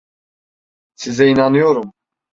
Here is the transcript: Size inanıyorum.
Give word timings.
Size 0.95 1.27
inanıyorum. 1.27 1.93